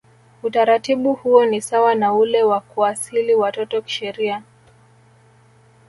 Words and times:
Utaratibu 0.43 1.13
huo 1.13 1.45
ni 1.45 1.61
sawa 1.61 1.95
na 1.95 2.13
ule 2.13 2.43
wa 2.43 2.59
kuasili 2.61 3.35
watoto 3.35 3.81
kisheria 3.81 4.43